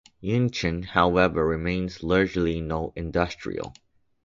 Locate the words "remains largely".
1.45-2.59